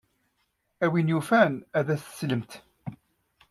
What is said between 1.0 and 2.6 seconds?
yufan ad as-teslemt.